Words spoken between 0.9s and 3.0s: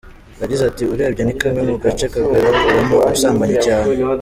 “Urebye ni kamwe mu gace kagaragaramo